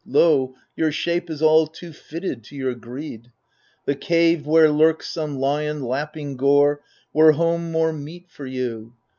[0.03, 3.31] Lo, your shape Is all too fitted to your greed;
[3.85, 6.81] the cave Where lurks some lion, lapping gore,
[7.13, 8.93] were home More meet for you.